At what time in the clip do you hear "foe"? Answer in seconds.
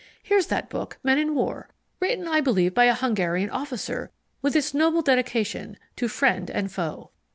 6.71-7.11